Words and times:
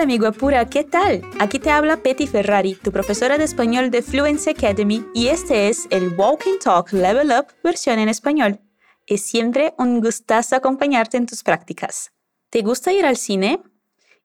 Hola 0.00 0.06
amigo 0.06 0.26
Apura, 0.26 0.64
¿qué 0.64 0.82
tal? 0.82 1.20
Aquí 1.40 1.58
te 1.58 1.68
habla 1.68 1.98
Petty 1.98 2.26
Ferrari, 2.26 2.74
tu 2.74 2.90
profesora 2.90 3.36
de 3.36 3.44
español 3.44 3.90
de 3.90 4.00
Fluency 4.00 4.48
Academy 4.48 5.04
y 5.12 5.26
este 5.26 5.68
es 5.68 5.86
el 5.90 6.16
Walking 6.16 6.58
Talk 6.58 6.90
Level 6.94 7.30
Up 7.38 7.48
versión 7.62 7.98
en 7.98 8.08
español. 8.08 8.60
Es 9.06 9.20
siempre 9.20 9.74
un 9.76 10.00
gustazo 10.00 10.56
acompañarte 10.56 11.18
en 11.18 11.26
tus 11.26 11.42
prácticas. 11.42 12.12
¿Te 12.48 12.62
gusta 12.62 12.94
ir 12.94 13.04
al 13.04 13.18
cine? 13.18 13.62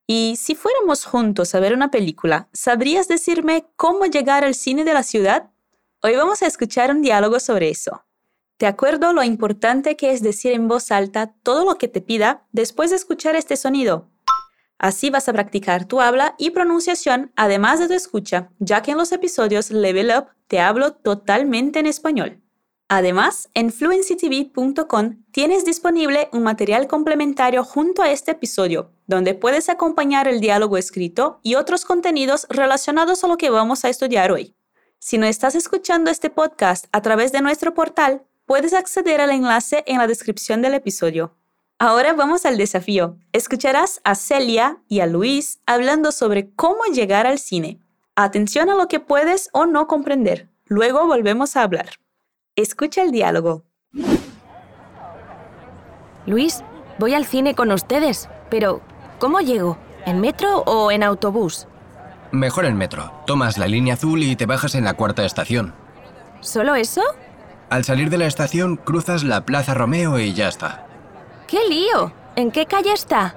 Y 0.07 0.37
si 0.37 0.55
fuéramos 0.55 1.03
juntos 1.03 1.53
a 1.53 1.59
ver 1.59 1.73
una 1.73 1.91
película, 1.91 2.47
¿sabrías 2.53 3.09
decirme 3.09 3.65
cómo 3.75 4.05
llegar 4.05 4.45
al 4.45 4.55
cine 4.55 4.85
de 4.85 4.93
la 4.93 5.03
ciudad? 5.03 5.51
Hoy 6.01 6.15
vamos 6.15 6.41
a 6.41 6.47
escuchar 6.47 6.89
un 6.89 7.01
diálogo 7.01 7.41
sobre 7.41 7.69
eso. 7.69 8.05
¿Te 8.55 8.65
acuerdo 8.65 9.11
lo 9.11 9.23
importante 9.23 9.97
que 9.97 10.13
es 10.13 10.21
decir 10.21 10.53
en 10.53 10.69
voz 10.69 10.89
alta 10.93 11.33
todo 11.43 11.65
lo 11.65 11.77
que 11.77 11.89
te 11.89 11.99
pida 11.99 12.47
después 12.53 12.91
de 12.91 12.95
escuchar 12.95 13.35
este 13.35 13.57
sonido? 13.57 14.09
Así 14.77 15.09
vas 15.09 15.29
a 15.29 15.33
practicar 15.33 15.85
tu 15.85 16.01
habla 16.01 16.35
y 16.37 16.49
pronunciación 16.51 17.31
además 17.35 17.79
de 17.79 17.87
tu 17.87 17.93
escucha, 17.93 18.49
ya 18.59 18.81
que 18.81 18.91
en 18.91 18.97
los 18.97 19.11
episodios 19.11 19.71
Level 19.71 20.11
Up 20.17 20.27
te 20.47 20.59
hablo 20.59 20.93
totalmente 20.93 21.79
en 21.79 21.85
español. 21.85 22.41
Además, 22.87 23.49
en 23.55 23.71
fluencytv.com 23.71 25.23
tienes 25.31 25.65
disponible 25.65 26.29
un 26.33 26.43
material 26.43 26.87
complementario 26.87 27.63
junto 27.63 28.03
a 28.03 28.11
este 28.11 28.31
episodio, 28.31 28.91
donde 29.07 29.33
puedes 29.33 29.69
acompañar 29.69 30.27
el 30.27 30.39
diálogo 30.39 30.77
escrito 30.77 31.39
y 31.41 31.55
otros 31.55 31.83
contenidos 31.83 32.45
relacionados 32.49 33.23
a 33.23 33.27
lo 33.27 33.37
que 33.37 33.49
vamos 33.49 33.85
a 33.85 33.89
estudiar 33.89 34.31
hoy. 34.31 34.55
Si 34.99 35.17
no 35.17 35.25
estás 35.25 35.55
escuchando 35.55 36.11
este 36.11 36.29
podcast 36.29 36.85
a 36.91 37.01
través 37.01 37.31
de 37.31 37.41
nuestro 37.41 37.73
portal, 37.73 38.23
puedes 38.45 38.73
acceder 38.73 39.19
al 39.19 39.31
enlace 39.31 39.83
en 39.87 39.97
la 39.97 40.07
descripción 40.07 40.61
del 40.61 40.75
episodio. 40.75 41.35
Ahora 41.77 42.13
vamos 42.13 42.45
al 42.45 42.57
desafío. 42.57 43.17
Escucharás 43.33 43.99
a 44.05 44.15
Celia 44.15 44.77
y 44.87 45.01
a 45.01 45.07
Luis 45.07 45.59
hablando 45.65 46.13
sobre 46.13 46.49
cómo 46.55 46.85
llegar 46.85 47.27
al 47.27 47.37
cine. 47.37 47.79
Atención 48.15 48.69
a 48.69 48.75
lo 48.75 48.87
que 48.87 49.01
puedes 49.01 49.49
o 49.51 49.65
no 49.65 49.85
comprender. 49.87 50.47
Luego 50.65 51.05
volvemos 51.05 51.57
a 51.57 51.63
hablar. 51.63 51.89
Escucha 52.55 53.01
el 53.01 53.11
diálogo. 53.11 53.65
Luis, 56.25 56.63
voy 56.97 57.13
al 57.13 57.25
cine 57.25 57.55
con 57.55 57.69
ustedes, 57.73 58.29
pero 58.49 58.79
¿cómo 59.19 59.41
llego? 59.41 59.77
¿En 60.05 60.21
metro 60.21 60.59
o 60.59 60.91
en 60.91 61.03
autobús? 61.03 61.67
Mejor 62.31 62.63
en 62.63 62.77
metro. 62.77 63.11
Tomas 63.27 63.57
la 63.57 63.67
línea 63.67 63.95
azul 63.95 64.23
y 64.23 64.37
te 64.37 64.45
bajas 64.45 64.75
en 64.75 64.85
la 64.85 64.93
cuarta 64.93 65.25
estación. 65.25 65.73
¿Solo 66.39 66.75
eso? 66.75 67.01
Al 67.69 67.83
salir 67.83 68.09
de 68.09 68.17
la 68.17 68.27
estación 68.27 68.77
cruzas 68.77 69.25
la 69.25 69.45
Plaza 69.45 69.73
Romeo 69.73 70.19
y 70.19 70.33
ya 70.33 70.47
está. 70.47 70.84
¡Qué 71.47 71.59
lío! 71.69 72.11
¿En 72.35 72.51
qué 72.51 72.65
calle 72.65 72.91
está? 72.91 73.35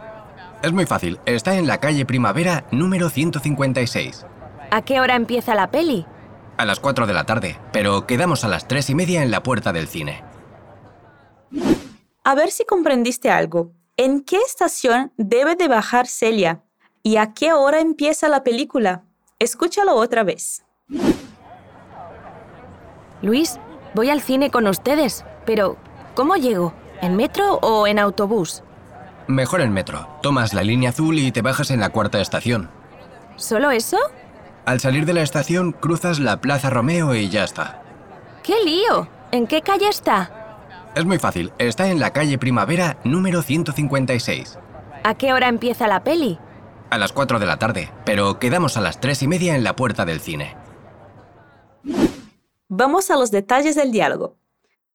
Es 0.62 0.72
muy 0.72 0.86
fácil, 0.86 1.20
está 1.26 1.56
en 1.56 1.66
la 1.66 1.78
calle 1.78 2.06
Primavera 2.06 2.64
número 2.70 3.10
156. 3.10 4.24
¿A 4.70 4.82
qué 4.82 5.00
hora 5.00 5.14
empieza 5.14 5.54
la 5.54 5.70
peli? 5.70 6.06
A 6.56 6.64
las 6.64 6.80
4 6.80 7.06
de 7.06 7.12
la 7.12 7.24
tarde, 7.24 7.60
pero 7.72 8.06
quedamos 8.06 8.44
a 8.44 8.48
las 8.48 8.66
3 8.66 8.90
y 8.90 8.94
media 8.94 9.22
en 9.22 9.30
la 9.30 9.42
puerta 9.42 9.72
del 9.72 9.88
cine. 9.88 10.24
A 12.24 12.34
ver 12.34 12.50
si 12.50 12.64
comprendiste 12.64 13.30
algo. 13.30 13.72
¿En 13.96 14.22
qué 14.22 14.38
estación 14.38 15.12
debe 15.16 15.54
de 15.54 15.68
bajar 15.68 16.06
Celia? 16.06 16.62
¿Y 17.02 17.16
a 17.16 17.34
qué 17.34 17.52
hora 17.52 17.80
empieza 17.80 18.28
la 18.28 18.42
película? 18.42 19.04
Escúchalo 19.38 19.94
otra 19.94 20.24
vez. 20.24 20.64
Luis, 23.22 23.58
voy 23.94 24.10
al 24.10 24.20
cine 24.20 24.50
con 24.50 24.66
ustedes, 24.66 25.24
pero 25.44 25.76
¿cómo 26.14 26.36
llego? 26.36 26.72
¿En 27.00 27.16
metro 27.16 27.54
o 27.62 27.86
en 27.86 27.98
autobús? 27.98 28.62
Mejor 29.28 29.60
en 29.60 29.72
metro. 29.72 30.08
Tomas 30.22 30.54
la 30.54 30.62
línea 30.62 30.90
azul 30.90 31.18
y 31.18 31.30
te 31.32 31.42
bajas 31.42 31.70
en 31.70 31.80
la 31.80 31.90
cuarta 31.90 32.20
estación. 32.20 32.70
¿Solo 33.36 33.70
eso? 33.70 33.98
Al 34.64 34.80
salir 34.80 35.06
de 35.06 35.14
la 35.14 35.22
estación 35.22 35.72
cruzas 35.72 36.18
la 36.18 36.40
Plaza 36.40 36.70
Romeo 36.70 37.14
y 37.14 37.28
ya 37.28 37.44
está. 37.44 37.82
¡Qué 38.42 38.54
lío! 38.64 39.08
¿En 39.30 39.46
qué 39.46 39.62
calle 39.62 39.88
está? 39.88 40.30
Es 40.94 41.04
muy 41.04 41.18
fácil, 41.18 41.52
está 41.58 41.88
en 41.88 42.00
la 42.00 42.12
calle 42.12 42.38
Primavera 42.38 42.98
número 43.04 43.42
156. 43.42 44.58
¿A 45.04 45.14
qué 45.14 45.32
hora 45.32 45.48
empieza 45.48 45.86
la 45.86 46.02
peli? 46.02 46.38
A 46.90 46.98
las 46.98 47.12
4 47.12 47.38
de 47.38 47.46
la 47.46 47.58
tarde, 47.58 47.92
pero 48.04 48.38
quedamos 48.38 48.76
a 48.76 48.80
las 48.80 48.98
3 49.00 49.22
y 49.22 49.28
media 49.28 49.54
en 49.54 49.62
la 49.62 49.76
puerta 49.76 50.04
del 50.04 50.20
cine. 50.20 50.56
Vamos 52.68 53.10
a 53.10 53.16
los 53.16 53.30
detalles 53.30 53.76
del 53.76 53.92
diálogo. 53.92 54.36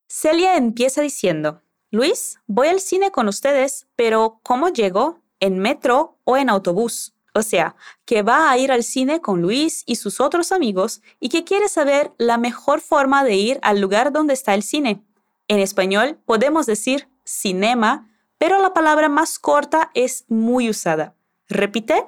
Celia 0.08 0.58
empieza 0.58 1.02
diciendo, 1.02 1.63
Luis, 1.94 2.40
voy 2.48 2.70
al 2.70 2.80
cine 2.80 3.12
con 3.12 3.28
ustedes, 3.28 3.86
pero 3.96 4.40
¿cómo 4.42 4.70
llego? 4.70 5.22
¿En 5.40 5.60
metro 5.60 6.18
o 6.24 6.38
en 6.38 6.50
autobús? 6.50 7.14
O 7.36 7.44
sea, 7.44 7.76
que 8.04 8.24
va 8.24 8.50
a 8.50 8.58
ir 8.58 8.72
al 8.72 8.84
cine 8.84 9.22
con 9.22 9.44
Luis 9.44 9.84
y 9.86 9.98
sus 9.98 10.20
otros 10.20 10.52
amigos 10.52 11.04
y 11.20 11.30
que 11.30 11.44
quiere 11.44 11.70
saber 11.70 12.12
la 12.18 12.40
mejor 12.40 12.82
forma 12.82 13.24
de 13.24 13.36
ir 13.36 13.60
al 13.62 13.80
lugar 13.80 14.12
donde 14.12 14.34
está 14.34 14.56
el 14.56 14.64
cine. 14.64 15.06
En 15.48 15.60
español 15.60 16.18
podemos 16.26 16.66
decir 16.66 17.10
cinema, 17.26 18.10
pero 18.40 18.60
la 18.60 18.74
palabra 18.74 19.08
más 19.08 19.38
corta 19.38 19.92
es 19.94 20.26
muy 20.30 20.72
usada. 20.72 21.14
Repite, 21.48 22.08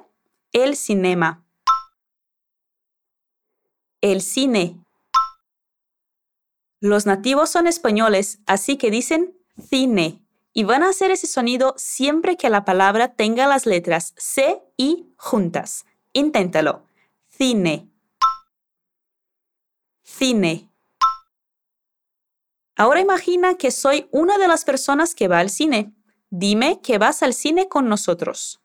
el 0.50 0.74
cinema. 0.74 1.44
El 4.00 4.20
cine. 4.20 4.80
Los 6.80 7.06
nativos 7.06 7.50
son 7.50 7.68
españoles, 7.68 8.40
así 8.46 8.78
que 8.78 8.90
dicen 8.90 9.35
cine. 9.60 10.22
Y 10.52 10.64
van 10.64 10.82
a 10.82 10.88
hacer 10.88 11.10
ese 11.10 11.26
sonido 11.26 11.74
siempre 11.76 12.36
que 12.36 12.48
la 12.48 12.64
palabra 12.64 13.14
tenga 13.14 13.46
las 13.46 13.66
letras 13.66 14.14
C 14.16 14.62
y 14.76 15.12
juntas. 15.18 15.84
Inténtalo. 16.12 16.86
Cine. 17.28 17.90
Cine. 20.02 20.70
Ahora 22.74 23.00
imagina 23.00 23.56
que 23.56 23.70
soy 23.70 24.08
una 24.12 24.38
de 24.38 24.48
las 24.48 24.64
personas 24.64 25.14
que 25.14 25.28
va 25.28 25.40
al 25.40 25.50
cine. 25.50 25.94
Dime 26.30 26.80
que 26.80 26.98
vas 26.98 27.22
al 27.22 27.34
cine 27.34 27.68
con 27.68 27.88
nosotros. 27.88 28.60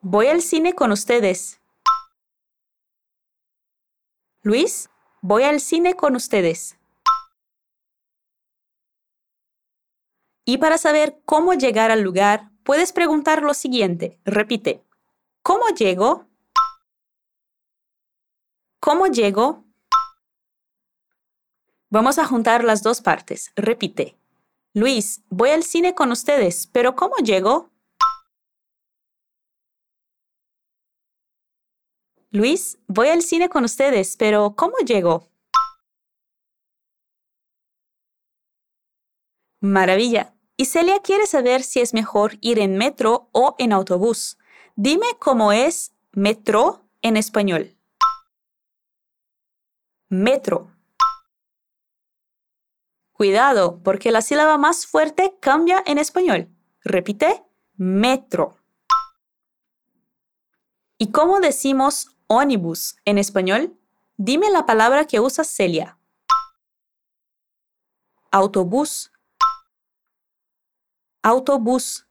Voy 0.00 0.28
al 0.28 0.40
cine 0.40 0.74
con 0.74 0.92
ustedes. 0.92 1.60
Luis, 4.42 4.88
voy 5.20 5.42
al 5.42 5.60
cine 5.60 5.94
con 5.94 6.16
ustedes. 6.16 6.79
Y 10.44 10.58
para 10.58 10.78
saber 10.78 11.20
cómo 11.24 11.54
llegar 11.54 11.90
al 11.90 12.02
lugar, 12.02 12.50
puedes 12.64 12.92
preguntar 12.92 13.42
lo 13.42 13.54
siguiente. 13.54 14.18
Repite. 14.24 14.84
¿Cómo 15.42 15.68
llego? 15.68 16.26
¿Cómo 18.80 19.06
llego? 19.06 19.64
Vamos 21.88 22.18
a 22.18 22.24
juntar 22.24 22.64
las 22.64 22.82
dos 22.82 23.00
partes. 23.00 23.52
Repite. 23.56 24.16
Luis, 24.72 25.22
voy 25.28 25.50
al 25.50 25.64
cine 25.64 25.94
con 25.94 26.12
ustedes, 26.12 26.68
pero 26.68 26.94
¿cómo 26.94 27.16
llego? 27.16 27.70
Luis, 32.30 32.78
voy 32.86 33.08
al 33.08 33.22
cine 33.22 33.48
con 33.48 33.64
ustedes, 33.64 34.16
pero 34.16 34.54
¿cómo 34.54 34.76
llego? 34.86 35.29
Maravilla. 39.60 40.34
Y 40.56 40.66
Celia 40.66 41.00
quiere 41.00 41.26
saber 41.26 41.62
si 41.62 41.80
es 41.80 41.94
mejor 41.94 42.36
ir 42.40 42.58
en 42.58 42.76
metro 42.76 43.28
o 43.32 43.54
en 43.58 43.72
autobús. 43.72 44.38
Dime 44.74 45.06
cómo 45.18 45.52
es 45.52 45.94
metro 46.12 46.84
en 47.02 47.16
español. 47.16 47.76
Metro. 50.08 50.70
Cuidado, 53.12 53.82
porque 53.82 54.10
la 54.10 54.22
sílaba 54.22 54.58
más 54.58 54.86
fuerte 54.86 55.36
cambia 55.40 55.82
en 55.86 55.98
español. 55.98 56.48
Repite, 56.82 57.44
metro. 57.76 58.56
¿Y 60.98 61.10
cómo 61.10 61.40
decimos 61.40 62.16
ónibus 62.26 62.96
en 63.04 63.18
español? 63.18 63.78
Dime 64.16 64.50
la 64.50 64.66
palabra 64.66 65.06
que 65.06 65.20
usa 65.20 65.44
Celia. 65.44 65.98
Autobús 68.30 69.12
autobús. 71.22 72.06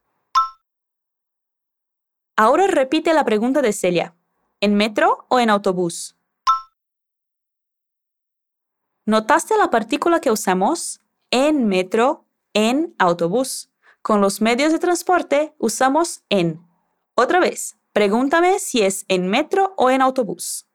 Ahora 2.35 2.67
repite 2.67 3.13
la 3.13 3.25
pregunta 3.25 3.61
de 3.61 3.73
Celia. 3.73 4.15
¿En 4.61 4.75
metro 4.75 5.25
o 5.29 5.39
en 5.39 5.49
autobús? 5.49 6.15
¿Notaste 9.05 9.57
la 9.57 9.69
partícula 9.69 10.19
que 10.19 10.31
usamos? 10.31 11.01
En 11.31 11.67
metro, 11.67 12.25
en 12.53 12.95
autobús. 12.99 13.69
Con 14.01 14.21
los 14.21 14.41
medios 14.41 14.71
de 14.71 14.79
transporte 14.79 15.55
usamos 15.57 16.23
en. 16.29 16.65
Otra 17.15 17.39
vez, 17.39 17.77
pregúntame 17.93 18.59
si 18.59 18.81
es 18.81 19.05
en 19.07 19.27
metro 19.27 19.73
o 19.77 19.89
en 19.89 20.01
autobús. 20.01 20.67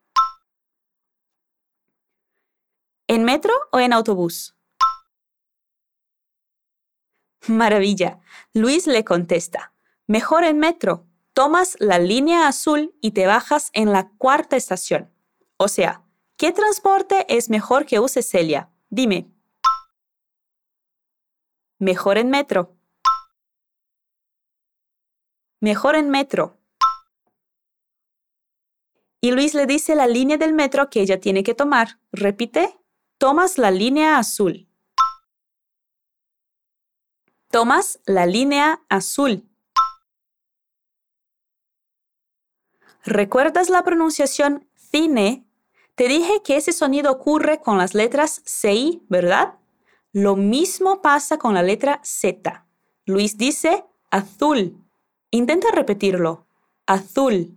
¿En 3.07 3.25
metro 3.25 3.53
o 3.71 3.79
en 3.79 3.93
autobús? 3.93 4.55
Maravilla. 7.49 8.21
Luis 8.53 8.87
le 8.87 9.05
contesta, 9.05 9.75
Mejor 10.07 10.45
en 10.45 10.59
metro. 10.59 11.07
Tomas 11.33 11.77
la 11.81 11.99
línea 11.99 12.47
azul 12.47 12.95
y 13.01 13.13
te 13.13 13.27
bajas 13.27 13.71
en 13.73 13.91
la 13.91 14.11
cuarta 14.19 14.57
estación. 14.57 15.11
O 15.57 15.67
sea, 15.69 16.05
¿qué 16.37 16.53
transporte 16.53 17.25
es 17.29 17.49
mejor 17.49 17.87
que 17.87 17.99
use 17.99 18.23
Celia? 18.23 18.71
Dime. 18.91 19.33
Mejor 21.79 22.19
en 22.19 22.31
metro. 22.31 22.77
Mejor 25.61 25.97
en 25.97 26.11
metro. 26.11 26.61
Y 29.21 29.31
Luis 29.31 29.55
le 29.55 29.67
dice 29.67 29.95
la 29.95 30.07
línea 30.07 30.37
del 30.37 30.53
metro 30.53 30.91
que 30.91 31.01
ella 31.01 31.19
tiene 31.19 31.43
que 31.43 31.55
tomar. 31.55 31.99
Repite. 32.13 32.79
Tomas 33.17 33.57
la 33.57 33.71
línea 33.71 34.19
azul. 34.19 34.69
Tomas 37.55 38.01
la 38.05 38.27
línea 38.27 38.83
azul. 38.89 39.49
¿Recuerdas 43.05 43.71
la 43.71 43.85
pronunciación 43.85 44.69
cine? 44.75 45.47
Te 45.95 46.09
dije 46.09 46.43
que 46.43 46.57
ese 46.57 46.73
sonido 46.73 47.13
ocurre 47.13 47.61
con 47.61 47.79
las 47.79 47.95
letras 47.95 48.43
CI, 48.45 49.05
¿verdad? 49.09 49.55
Lo 50.11 50.35
mismo 50.35 51.01
pasa 51.01 51.39
con 51.39 51.55
la 51.55 51.63
letra 51.63 52.01
Z. 52.03 52.67
Luis 53.07 53.39
dice 53.39 53.85
azul. 54.11 54.85
Intenta 55.31 55.71
repetirlo. 55.71 56.49
Azul. 56.87 57.57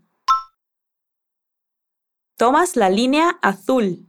Tomas 2.36 2.76
la 2.76 2.92
línea 2.92 3.40
azul. 3.42 4.07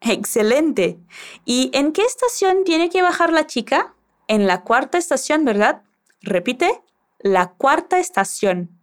Excelente. 0.00 0.98
¿Y 1.44 1.70
en 1.74 1.92
qué 1.92 2.02
estación 2.02 2.64
tiene 2.64 2.88
que 2.88 3.02
bajar 3.02 3.32
la 3.32 3.46
chica? 3.46 3.94
En 4.28 4.46
la 4.46 4.62
cuarta 4.62 4.98
estación, 4.98 5.44
¿verdad? 5.44 5.82
Repite 6.22 6.82
la 7.18 7.52
cuarta 7.52 7.98
estación. 7.98 8.80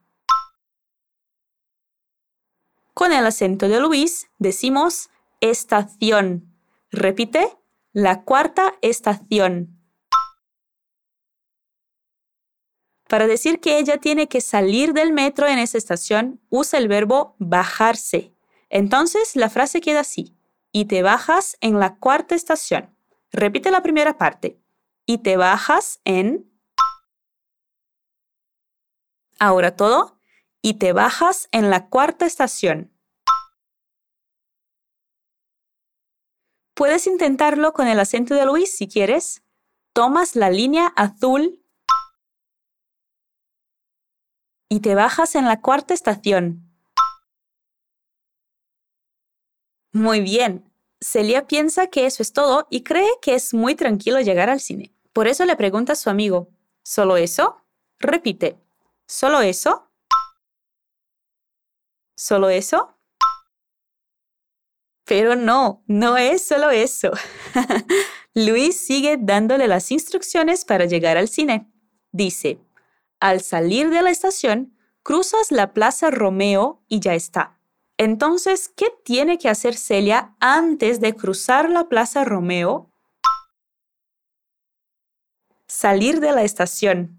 Con 2.94 3.14
el 3.14 3.25
acento 3.25 3.68
de 3.68 3.80
Luis 3.80 4.30
decimos 4.38 5.10
estación. 5.40 6.54
Repite, 6.92 7.58
la 7.94 8.24
cuarta 8.24 8.75
estación. 8.81 9.80
Para 13.10 13.25
decir 13.25 13.60
que 13.60 13.80
ella 13.80 13.98
tiene 13.98 14.28
que 14.28 14.42
salir 14.42 14.94
del 14.94 15.14
metro 15.14 15.48
en 15.48 15.60
esa 15.60 15.78
estación, 15.78 16.42
usa 16.50 16.78
el 16.78 16.88
verbo 16.88 17.36
bajarse. 17.40 18.34
Entonces 18.69 19.36
la 19.36 19.50
frase 19.50 19.81
queda 19.81 20.02
así. 20.02 20.37
Y 20.72 20.86
te 20.86 21.02
bajas 21.02 21.58
en 21.62 21.80
la 21.80 21.96
cuarta 21.98 22.36
estación. 22.36 22.96
Repite 23.31 23.72
la 23.72 23.81
primera 23.81 24.18
parte. 24.18 24.62
Y 25.06 25.19
te 25.19 25.38
bajas 25.38 26.02
en 26.04 26.52
Ahora 29.40 29.75
todo. 29.75 30.19
Y 30.62 30.75
te 30.75 30.94
bajas 30.94 31.48
en 31.52 31.69
la 31.69 31.88
cuarta 31.88 32.25
estación. 32.25 32.92
Puedes 36.74 37.08
intentarlo 37.08 37.74
con 37.74 37.88
el 37.88 38.00
acento 38.00 38.36
de 38.36 38.46
Luis 38.46 38.75
si 38.75 38.88
quieres. 38.88 39.44
Tomas 39.94 40.36
la 40.36 40.50
línea 40.50 40.88
azul 40.96 41.64
y 44.69 44.81
te 44.81 44.96
bajas 44.96 45.36
en 45.36 45.46
la 45.46 45.62
cuarta 45.62 45.94
estación. 45.94 46.67
Muy 49.97 50.21
bien. 50.21 50.63
Celia 51.01 51.47
piensa 51.47 51.88
que 51.88 52.05
eso 52.05 52.21
es 52.21 52.31
todo 52.31 52.67
y 52.69 52.83
cree 52.83 53.09
que 53.19 53.33
es 53.33 53.55
muy 53.55 53.73
tranquilo 53.73 54.21
llegar 54.21 54.47
al 54.47 54.59
cine. 54.59 54.94
Por 55.11 55.27
eso 55.27 55.44
le 55.44 55.55
pregunta 55.55 55.94
a 55.94 55.95
su 55.95 56.11
amigo, 56.11 56.49
¿solo 56.83 57.17
eso? 57.17 57.63
Repite, 57.97 58.59
¿Solo 59.07 59.41
eso? 59.41 59.89
¿Solo 62.15 62.49
eso? 62.49 62.95
Pero 65.05 65.35
no, 65.35 65.83
no 65.88 66.15
es 66.17 66.45
solo 66.45 66.69
eso. 66.69 67.11
Luis 68.35 68.79
sigue 68.79 69.17
dándole 69.19 69.67
las 69.67 69.91
instrucciones 69.91 70.63
para 70.63 70.85
llegar 70.85 71.17
al 71.17 71.27
cine. 71.27 71.71
Dice, 72.11 72.59
al 73.19 73.41
salir 73.41 73.89
de 73.89 74.03
la 74.03 74.11
estación, 74.11 74.77
cruzas 75.01 75.51
la 75.51 75.73
Plaza 75.73 76.11
Romeo 76.11 76.83
y 76.88 76.99
ya 76.99 77.15
está. 77.15 77.56
Entonces, 77.97 78.69
¿qué 78.69 78.88
tiene 79.03 79.38
que 79.38 79.49
hacer 79.49 79.75
Celia 79.75 80.35
antes 80.39 80.99
de 80.99 81.13
cruzar 81.15 81.69
la 81.69 81.89
Plaza 81.89 82.23
Romeo? 82.23 82.91
Salir 85.67 86.19
de 86.19 86.31
la 86.31 86.44
estación 86.44 87.17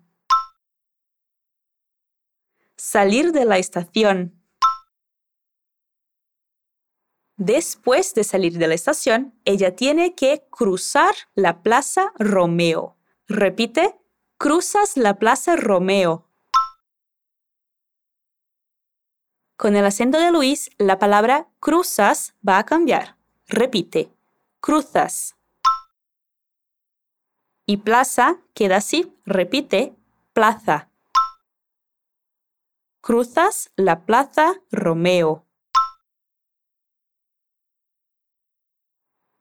salir 2.78 3.32
de 3.32 3.44
la 3.44 3.58
estación. 3.58 4.34
Después 7.36 8.14
de 8.14 8.24
salir 8.24 8.56
de 8.58 8.66
la 8.66 8.74
estación, 8.74 9.38
ella 9.44 9.76
tiene 9.76 10.14
que 10.14 10.46
cruzar 10.50 11.14
la 11.34 11.62
Plaza 11.62 12.12
Romeo. 12.18 12.96
Repite, 13.26 13.96
cruzas 14.38 14.96
la 14.96 15.18
Plaza 15.18 15.54
Romeo. 15.56 16.27
Con 19.58 19.76
el 19.76 19.84
acento 19.84 20.18
de 20.18 20.32
Luis, 20.32 20.70
la 20.78 20.98
palabra 20.98 21.46
cruzas 21.60 22.34
va 22.48 22.56
a 22.56 22.64
cambiar. 22.64 23.18
Repite, 23.46 24.10
cruzas. 24.60 25.36
Y 27.66 27.76
plaza 27.76 28.38
queda 28.54 28.76
así. 28.76 29.12
Repite, 29.26 29.94
plaza 30.32 30.88
cruzas 33.08 33.70
la 33.74 34.04
Plaza 34.04 34.60
Romeo. 34.70 35.46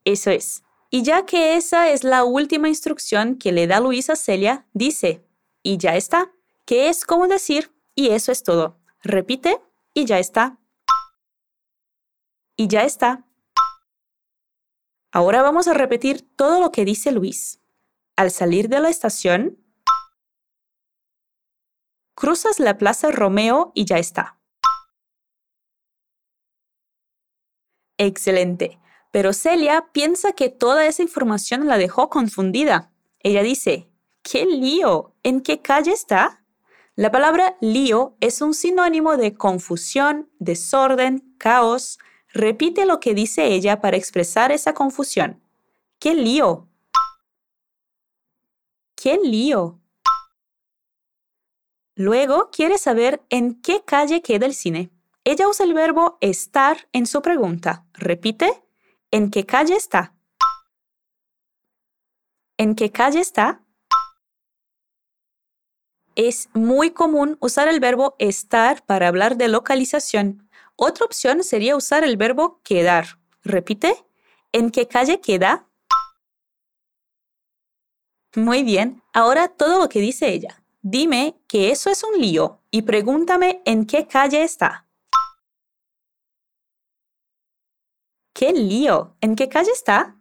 Eso 0.06 0.32
es. 0.32 0.64
Y 0.90 1.04
ya 1.04 1.26
que 1.26 1.58
esa 1.58 1.90
es 1.90 2.06
la 2.06 2.24
última 2.24 2.70
instrucción 2.70 3.38
que 3.38 3.52
le 3.52 3.68
da 3.68 3.82
Luis 3.82 4.10
a 4.10 4.16
Celia, 4.16 4.66
dice, 4.72 5.28
y 5.64 5.78
ya 5.78 5.98
está, 5.98 6.32
que 6.64 6.88
es 6.88 7.04
como 7.04 7.28
decir, 7.28 7.76
y 7.94 8.12
eso 8.12 8.32
es 8.32 8.42
todo. 8.42 8.80
Repite, 9.02 9.60
y 9.98 10.06
ya 10.06 10.20
está. 10.20 10.60
Y 12.56 12.68
ya 12.68 12.84
está. 12.84 13.26
Ahora 15.12 15.42
vamos 15.42 15.68
a 15.68 15.74
repetir 15.74 16.22
todo 16.36 16.60
lo 16.60 16.72
que 16.72 16.86
dice 16.86 17.12
Luis. 17.12 17.64
Al 18.16 18.30
salir 18.30 18.70
de 18.70 18.80
la 18.80 18.90
estación, 18.90 19.58
cruzas 22.14 22.60
la 22.60 22.78
Plaza 22.78 23.10
Romeo 23.10 23.72
y 23.74 23.86
ya 23.86 23.98
está. 23.98 24.40
Excelente. 27.98 28.80
Pero 29.10 29.34
Celia 29.34 29.90
piensa 29.94 30.34
que 30.34 30.50
toda 30.50 30.86
esa 30.86 31.02
información 31.02 31.66
la 31.66 31.80
dejó 31.80 32.12
confundida. 32.12 32.94
Ella 33.18 33.42
dice, 33.42 33.90
¿qué 34.22 34.46
lío? 34.46 35.16
¿En 35.24 35.42
qué 35.42 35.64
calle 35.64 35.92
está? 35.94 36.37
La 36.98 37.12
palabra 37.12 37.56
lío 37.62 38.18
es 38.22 38.42
un 38.42 38.56
sinónimo 38.56 39.18
de 39.18 39.36
confusión, 39.36 40.32
desorden, 40.40 41.36
caos. 41.38 42.00
Repite 42.34 42.88
lo 42.88 43.00
que 43.00 43.14
dice 43.14 43.46
ella 43.54 43.82
para 43.82 43.98
expresar 43.98 44.52
esa 44.52 44.74
confusión. 44.74 45.40
¿Qué 46.00 46.16
lío? 46.16 46.68
¿Qué 48.96 49.20
lío? 49.24 49.80
Luego 51.94 52.50
quiere 52.52 52.80
saber 52.80 53.22
en 53.30 53.62
qué 53.62 53.84
calle 53.86 54.24
queda 54.24 54.48
el 54.48 54.56
cine. 54.56 54.90
Ella 55.24 55.48
usa 55.48 55.68
el 55.68 55.76
verbo 55.76 56.18
estar 56.20 56.90
en 56.94 57.06
su 57.06 57.22
pregunta. 57.22 57.86
Repite, 57.94 58.64
¿en 59.12 59.30
qué 59.30 59.46
calle 59.46 59.76
está? 59.76 60.16
¿En 62.58 62.74
qué 62.74 62.92
calle 62.92 63.20
está? 63.20 63.67
Es 66.18 66.50
muy 66.56 66.90
común 66.90 67.38
usar 67.42 67.68
el 67.68 67.80
verbo 67.80 68.16
estar 68.18 68.84
para 68.88 69.08
hablar 69.08 69.38
de 69.38 69.50
localización. 69.50 70.50
Otra 70.76 71.06
opción 71.06 71.44
sería 71.44 71.76
usar 71.76 72.04
el 72.04 72.18
verbo 72.18 72.60
quedar. 72.64 73.20
Repite, 73.44 74.04
¿en 74.52 74.72
qué 74.72 74.88
calle 74.88 75.22
queda? 75.22 75.68
Muy 78.36 78.64
bien, 78.64 79.04
ahora 79.14 79.48
todo 79.48 79.78
lo 79.78 79.90
que 79.90 80.00
dice 80.00 80.34
ella. 80.34 80.64
Dime 80.82 81.40
que 81.48 81.70
eso 81.70 81.92
es 81.92 82.04
un 82.04 82.20
lío 82.20 82.64
y 82.72 82.82
pregúntame 82.82 83.62
en 83.64 83.86
qué 83.86 84.08
calle 84.08 84.42
está. 84.42 84.88
¿Qué 88.34 88.54
lío? 88.54 89.16
¿En 89.22 89.36
qué 89.36 89.50
calle 89.50 89.72
está? 89.72 90.17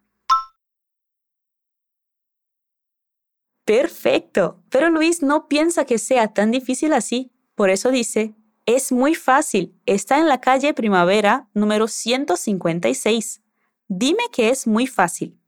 Perfecto. 3.67 4.63
Pero 4.71 4.91
Luis 4.91 5.23
no 5.23 5.49
piensa 5.49 5.85
que 5.85 5.99
sea 5.99 6.33
tan 6.33 6.53
difícil 6.53 6.93
así. 6.93 7.33
Por 7.57 7.69
eso 7.69 7.91
dice, 7.91 8.37
es 8.65 8.93
muy 8.93 9.17
fácil. 9.17 9.77
Está 9.87 10.19
en 10.19 10.29
la 10.29 10.41
calle 10.41 10.73
Primavera 10.73 11.49
número 11.53 11.89
156. 11.89 13.43
Dime 13.89 14.23
que 14.33 14.51
es 14.51 14.69
muy 14.69 14.87
fácil. 14.87 15.41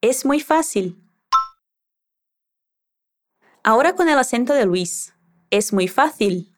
Es 0.00 0.24
muy 0.24 0.38
fácil. 0.38 1.02
Ahora 3.64 3.96
con 3.96 4.08
el 4.08 4.18
acento 4.18 4.52
de 4.54 4.66
Luis. 4.66 5.14
Es 5.50 5.72
muy 5.72 5.88
fácil. 5.88 6.56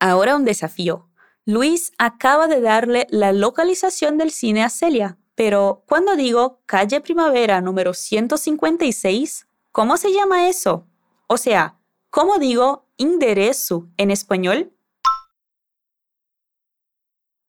Ahora 0.00 0.36
un 0.36 0.44
desafío. 0.44 1.08
Luis 1.46 1.92
acaba 1.96 2.46
de 2.46 2.60
darle 2.60 3.06
la 3.08 3.32
localización 3.32 4.18
del 4.18 4.30
cine 4.32 4.62
a 4.62 4.68
Celia, 4.68 5.18
pero 5.34 5.84
cuando 5.88 6.16
digo 6.16 6.60
calle 6.66 7.00
Primavera 7.00 7.60
número 7.60 7.94
156, 7.94 9.46
¿cómo 9.72 9.96
se 9.96 10.12
llama 10.12 10.48
eso? 10.48 10.86
O 11.26 11.36
sea, 11.36 11.78
¿cómo 12.10 12.38
digo 12.38 12.86
enderezo 12.98 13.88
en 13.96 14.10
español? 14.10 14.72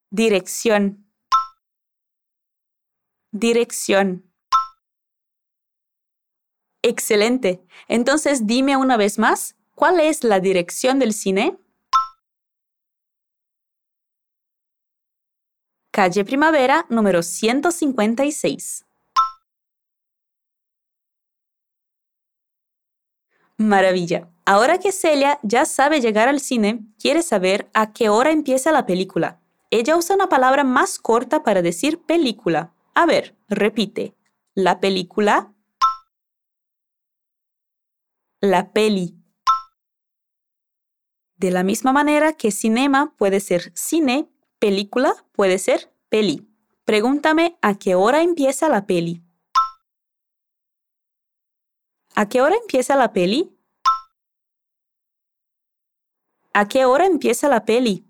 Dirección. 0.10 1.06
Dirección. 3.32 4.32
Excelente. 6.84 7.66
Entonces 7.88 8.46
dime 8.46 8.78
una 8.78 8.98
vez 8.98 9.18
más, 9.18 9.56
¿cuál 9.74 10.00
es 10.00 10.24
la 10.24 10.40
dirección 10.40 11.00
del 11.00 11.14
cine? 11.14 11.58
Calle 15.94 16.26
Primavera 16.26 16.88
número 16.90 17.22
156. 17.22 18.84
Maravilla. 23.58 24.28
Ahora 24.44 24.80
que 24.80 24.92
Celia 24.92 25.40
ya 25.44 25.66
sabe 25.66 26.02
llegar 26.02 26.28
al 26.28 26.40
cine, 26.40 26.80
quiere 27.00 27.22
saber 27.22 27.70
a 27.76 27.94
qué 27.94 28.10
hora 28.10 28.32
empieza 28.32 28.72
la 28.72 28.88
película. 28.88 29.40
Ella 29.70 29.96
usa 29.96 30.16
una 30.16 30.30
palabra 30.30 30.64
más 30.64 30.98
corta 30.98 31.44
para 31.44 31.62
decir 31.62 32.02
película. 32.02 32.74
A 32.96 33.06
ver, 33.06 33.36
repite. 33.48 34.16
La 34.56 34.80
película. 34.80 35.54
La 38.42 38.74
peli. 38.74 39.16
De 41.36 41.52
la 41.52 41.62
misma 41.62 41.94
manera 41.94 42.34
que 42.34 42.50
cinema 42.50 43.14
puede 43.16 43.40
ser 43.40 43.72
cine 43.76 44.33
Película 44.64 45.14
puede 45.34 45.60
ser 45.60 45.94
peli. 46.08 46.48
Pregúntame 46.86 47.58
a 47.62 47.78
qué 47.78 47.96
hora 47.96 48.22
empieza 48.22 48.70
la 48.70 48.86
peli. 48.86 49.22
¿A 52.16 52.30
qué 52.30 52.42
hora 52.42 52.56
empieza 52.56 52.96
la 52.96 53.12
peli? 53.12 53.60
¿A 56.54 56.70
qué 56.70 56.86
hora 56.86 57.08
empieza 57.08 57.50
la 57.50 57.66
peli? 57.66 58.08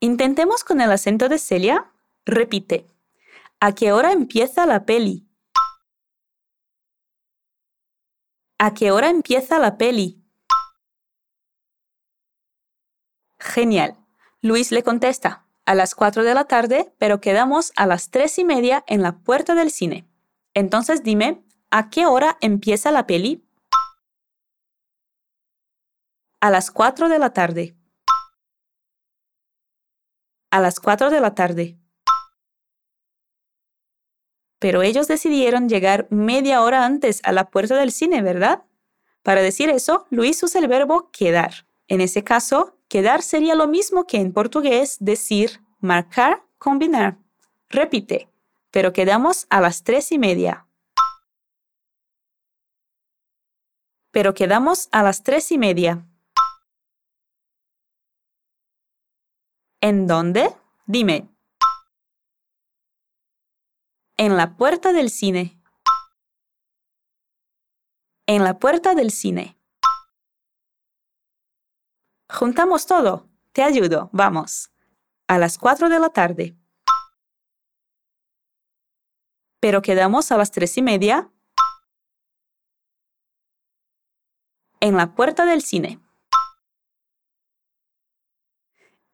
Intentemos 0.00 0.62
con 0.62 0.82
el 0.82 0.92
acento 0.92 1.30
de 1.30 1.38
Celia. 1.38 1.90
Repite. 2.26 2.86
¿A 3.58 3.74
qué 3.74 3.90
hora 3.90 4.12
empieza 4.12 4.66
la 4.66 4.84
peli? 4.84 5.26
¿A 8.58 8.74
qué 8.74 8.90
hora 8.90 9.08
empieza 9.08 9.58
la 9.58 9.78
peli? 9.78 10.25
Genial. 13.46 13.96
Luis 14.42 14.72
le 14.72 14.82
contesta, 14.82 15.46
a 15.66 15.74
las 15.76 15.94
4 15.94 16.24
de 16.24 16.34
la 16.34 16.44
tarde, 16.44 16.92
pero 16.98 17.20
quedamos 17.20 17.72
a 17.76 17.86
las 17.86 18.10
3 18.10 18.40
y 18.40 18.44
media 18.44 18.84
en 18.88 19.02
la 19.02 19.18
puerta 19.18 19.54
del 19.54 19.70
cine. 19.70 20.04
Entonces 20.52 21.04
dime, 21.04 21.44
¿a 21.70 21.88
qué 21.88 22.06
hora 22.06 22.38
empieza 22.40 22.90
la 22.90 23.06
peli? 23.06 23.46
A 26.40 26.50
las 26.50 26.72
4 26.72 27.08
de 27.08 27.18
la 27.20 27.32
tarde. 27.32 27.76
A 30.50 30.60
las 30.60 30.80
4 30.80 31.10
de 31.10 31.20
la 31.20 31.34
tarde. 31.34 31.78
Pero 34.58 34.82
ellos 34.82 35.06
decidieron 35.06 35.68
llegar 35.68 36.08
media 36.10 36.62
hora 36.62 36.84
antes 36.84 37.20
a 37.24 37.30
la 37.30 37.48
puerta 37.50 37.76
del 37.76 37.92
cine, 37.92 38.22
¿verdad? 38.22 38.64
Para 39.22 39.40
decir 39.40 39.70
eso, 39.70 40.06
Luis 40.10 40.42
usa 40.42 40.60
el 40.60 40.68
verbo 40.68 41.10
quedar. 41.12 41.66
En 41.88 42.00
ese 42.00 42.24
caso, 42.24 42.75
Quedar 42.96 43.20
sería 43.20 43.54
lo 43.54 43.68
mismo 43.68 44.06
que 44.06 44.16
en 44.16 44.32
portugués 44.32 44.96
decir 45.00 45.60
marcar, 45.80 46.42
combinar. 46.56 47.18
Repite, 47.68 48.30
pero 48.70 48.94
quedamos 48.94 49.46
a 49.50 49.60
las 49.60 49.84
tres 49.84 50.12
y 50.12 50.18
media. 50.18 50.66
Pero 54.12 54.32
quedamos 54.32 54.88
a 54.92 55.02
las 55.02 55.22
tres 55.22 55.52
y 55.52 55.58
media. 55.58 56.06
¿En 59.82 60.06
dónde? 60.06 60.56
Dime. 60.86 61.28
En 64.16 64.38
la 64.38 64.56
puerta 64.56 64.94
del 64.94 65.10
cine. 65.10 65.60
En 68.26 68.42
la 68.42 68.58
puerta 68.58 68.94
del 68.94 69.10
cine. 69.10 69.55
Juntamos 72.28 72.86
todo. 72.86 73.28
Te 73.52 73.62
ayudo. 73.62 74.10
Vamos. 74.12 74.70
A 75.28 75.38
las 75.38 75.58
4 75.58 75.88
de 75.88 75.98
la 75.98 76.10
tarde. 76.10 76.56
Pero 79.60 79.82
quedamos 79.82 80.30
a 80.30 80.36
las 80.36 80.50
tres 80.50 80.76
y 80.76 80.82
media 80.82 81.30
en 84.80 84.96
la 84.96 85.14
puerta 85.14 85.46
del 85.46 85.62
cine. 85.62 86.00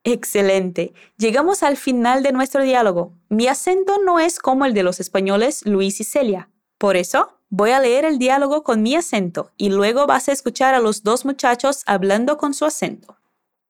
Excelente. 0.05 0.93
Llegamos 1.17 1.63
al 1.63 1.77
final 1.77 2.23
de 2.23 2.33
nuestro 2.33 2.63
diálogo. 2.63 3.15
Mi 3.29 3.47
acento 3.47 3.99
no 4.05 4.19
es 4.19 4.41
como 4.41 4.65
el 4.65 4.75
de 4.75 4.83
los 4.83 4.99
españoles 4.99 5.65
Luis 5.65 6.01
y 6.01 6.05
Celia. 6.05 6.51
Por 6.77 6.97
eso, 6.97 7.39
Voy 7.55 7.73
a 7.73 7.81
leer 7.81 8.07
el 8.07 8.19
diálogo 8.19 8.63
con 8.63 8.81
mi 8.81 8.95
acento 8.95 9.53
y 9.59 9.69
luego 9.69 10.07
vas 10.07 10.27
a 10.27 10.33
escuchar 10.33 10.75
a 10.75 10.81
los 10.81 11.03
dos 11.03 11.27
muchachos 11.27 11.83
hablando 11.85 12.39
con 12.39 12.55
su 12.55 12.65
acento. 12.65 13.19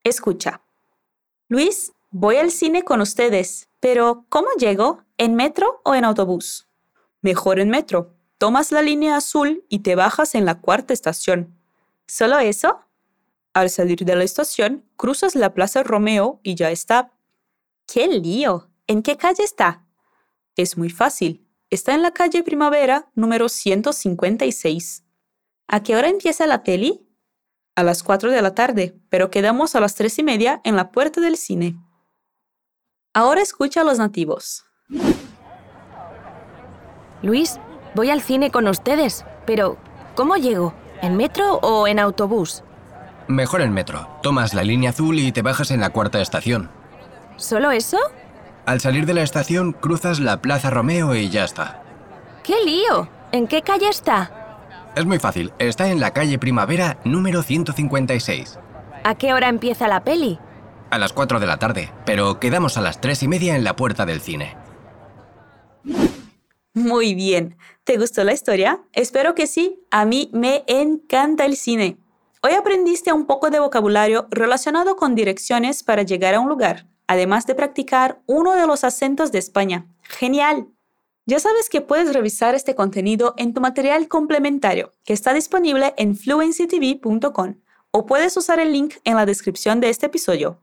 Escucha. 0.04 0.62
Luis, 1.48 1.92
voy 2.12 2.36
al 2.36 2.52
cine 2.52 2.84
con 2.84 3.00
ustedes, 3.00 3.68
pero 3.80 4.24
¿cómo 4.28 4.46
llego? 4.56 5.02
¿En 5.18 5.34
metro 5.34 5.80
o 5.84 5.96
en 5.96 6.04
autobús? 6.04 6.68
Mejor 7.22 7.58
en 7.58 7.70
metro. 7.70 8.14
Tomas 8.38 8.70
la 8.70 8.82
línea 8.82 9.16
azul 9.16 9.64
y 9.68 9.80
te 9.80 9.96
bajas 9.96 10.36
en 10.36 10.44
la 10.44 10.60
cuarta 10.60 10.94
estación. 10.94 11.58
¿Solo 12.06 12.38
eso? 12.38 12.84
Al 13.52 13.68
salir 13.68 14.04
de 14.04 14.14
la 14.14 14.22
estación, 14.22 14.84
cruzas 14.96 15.34
la 15.34 15.54
Plaza 15.54 15.82
Romeo 15.82 16.38
y 16.44 16.54
ya 16.54 16.70
está. 16.70 17.10
¡Qué 17.92 18.06
lío! 18.06 18.70
¿En 18.86 19.02
qué 19.02 19.16
calle 19.16 19.42
está? 19.42 19.84
Es 20.54 20.78
muy 20.78 20.88
fácil. 20.88 21.41
Está 21.72 21.94
en 21.94 22.02
la 22.02 22.10
calle 22.10 22.42
Primavera, 22.42 23.08
número 23.14 23.48
156. 23.48 25.06
¿A 25.68 25.82
qué 25.82 25.96
hora 25.96 26.10
empieza 26.10 26.46
la 26.46 26.64
peli? 26.64 27.08
A 27.74 27.82
las 27.82 28.02
4 28.02 28.30
de 28.30 28.42
la 28.42 28.54
tarde, 28.54 29.00
pero 29.08 29.30
quedamos 29.30 29.74
a 29.74 29.80
las 29.80 29.94
3 29.94 30.18
y 30.18 30.22
media 30.22 30.60
en 30.64 30.76
la 30.76 30.90
puerta 30.90 31.22
del 31.22 31.38
cine. 31.38 31.76
Ahora 33.14 33.40
escucha 33.40 33.80
a 33.80 33.84
los 33.84 33.96
nativos. 33.96 34.66
Luis, 37.22 37.58
voy 37.94 38.10
al 38.10 38.20
cine 38.20 38.50
con 38.50 38.68
ustedes, 38.68 39.24
pero 39.46 39.78
¿cómo 40.14 40.36
llego? 40.36 40.74
¿En 41.00 41.16
metro 41.16 41.54
o 41.54 41.86
en 41.86 42.00
autobús? 42.00 42.62
Mejor 43.28 43.62
en 43.62 43.72
metro. 43.72 44.06
Tomas 44.22 44.52
la 44.52 44.62
línea 44.62 44.90
azul 44.90 45.18
y 45.18 45.32
te 45.32 45.40
bajas 45.40 45.70
en 45.70 45.80
la 45.80 45.88
cuarta 45.88 46.20
estación. 46.20 46.70
¿Solo 47.38 47.70
eso? 47.70 47.96
Al 48.64 48.80
salir 48.80 49.06
de 49.06 49.14
la 49.14 49.22
estación, 49.22 49.72
cruzas 49.72 50.20
la 50.20 50.40
Plaza 50.40 50.70
Romeo 50.70 51.14
y 51.16 51.30
ya 51.30 51.44
está. 51.44 51.82
¡Qué 52.44 52.54
lío! 52.64 53.08
¿En 53.32 53.48
qué 53.48 53.62
calle 53.62 53.88
está? 53.88 54.30
Es 54.94 55.04
muy 55.04 55.18
fácil, 55.18 55.52
está 55.58 55.88
en 55.88 56.00
la 56.00 56.12
calle 56.12 56.38
Primavera 56.38 56.98
número 57.04 57.42
156. 57.42 58.58
¿A 59.04 59.14
qué 59.16 59.34
hora 59.34 59.48
empieza 59.48 59.88
la 59.88 60.04
peli? 60.04 60.38
A 60.90 60.98
las 60.98 61.12
4 61.12 61.40
de 61.40 61.46
la 61.46 61.56
tarde, 61.56 61.90
pero 62.04 62.38
quedamos 62.38 62.76
a 62.76 62.82
las 62.82 63.00
3 63.00 63.24
y 63.24 63.28
media 63.28 63.56
en 63.56 63.64
la 63.64 63.74
puerta 63.74 64.06
del 64.06 64.20
cine. 64.20 64.56
Muy 66.74 67.14
bien. 67.14 67.56
¿Te 67.84 67.96
gustó 67.98 68.22
la 68.22 68.32
historia? 68.32 68.80
Espero 68.92 69.34
que 69.34 69.46
sí. 69.46 69.80
A 69.90 70.04
mí 70.04 70.30
me 70.32 70.64
encanta 70.68 71.46
el 71.46 71.56
cine. 71.56 71.98
Hoy 72.42 72.52
aprendiste 72.52 73.12
un 73.12 73.26
poco 73.26 73.50
de 73.50 73.60
vocabulario 73.60 74.26
relacionado 74.30 74.96
con 74.96 75.14
direcciones 75.14 75.82
para 75.82 76.02
llegar 76.02 76.34
a 76.34 76.40
un 76.40 76.48
lugar, 76.48 76.86
además 77.12 77.46
de 77.46 77.54
practicar 77.54 78.22
uno 78.26 78.54
de 78.54 78.66
los 78.66 78.84
acentos 78.84 79.32
de 79.32 79.38
España. 79.38 79.86
¡Genial! 80.02 80.68
Ya 81.24 81.38
sabes 81.38 81.68
que 81.68 81.80
puedes 81.80 82.12
revisar 82.12 82.54
este 82.54 82.74
contenido 82.74 83.34
en 83.36 83.54
tu 83.54 83.60
material 83.60 84.08
complementario, 84.08 84.92
que 85.04 85.12
está 85.12 85.32
disponible 85.32 85.94
en 85.96 86.16
fluencytv.com, 86.16 87.60
o 87.92 88.06
puedes 88.06 88.36
usar 88.36 88.58
el 88.58 88.72
link 88.72 88.96
en 89.04 89.16
la 89.16 89.26
descripción 89.26 89.78
de 89.80 89.90
este 89.90 90.06
episodio. 90.06 90.60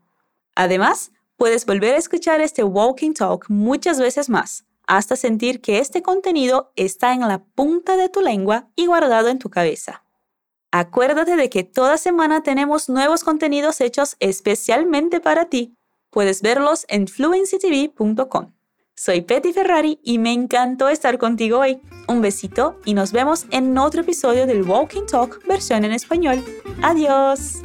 Además, 0.54 1.12
puedes 1.36 1.64
volver 1.64 1.94
a 1.94 1.98
escuchar 1.98 2.40
este 2.40 2.62
Walking 2.62 3.14
Talk 3.14 3.46
muchas 3.48 3.98
veces 3.98 4.28
más, 4.28 4.66
hasta 4.86 5.16
sentir 5.16 5.60
que 5.62 5.78
este 5.78 6.02
contenido 6.02 6.72
está 6.76 7.14
en 7.14 7.20
la 7.20 7.44
punta 7.54 7.96
de 7.96 8.08
tu 8.08 8.20
lengua 8.20 8.68
y 8.76 8.86
guardado 8.86 9.28
en 9.28 9.38
tu 9.38 9.48
cabeza. 9.48 10.04
Acuérdate 10.72 11.36
de 11.36 11.48
que 11.48 11.64
toda 11.64 11.96
semana 11.96 12.42
tenemos 12.42 12.88
nuevos 12.88 13.24
contenidos 13.24 13.80
hechos 13.80 14.16
especialmente 14.20 15.20
para 15.20 15.46
ti. 15.46 15.76
Puedes 16.10 16.42
verlos 16.42 16.84
en 16.88 17.06
fluencytv.com. 17.06 18.52
Soy 18.96 19.22
Petty 19.22 19.52
Ferrari 19.52 19.98
y 20.02 20.18
me 20.18 20.32
encantó 20.32 20.88
estar 20.88 21.16
contigo 21.16 21.60
hoy. 21.60 21.80
Un 22.06 22.20
besito 22.20 22.78
y 22.84 22.92
nos 22.94 23.12
vemos 23.12 23.46
en 23.50 23.78
otro 23.78 24.02
episodio 24.02 24.46
del 24.46 24.62
Walking 24.62 25.06
Talk 25.10 25.46
versión 25.46 25.84
en 25.84 25.92
español. 25.92 26.44
Adiós. 26.82 27.62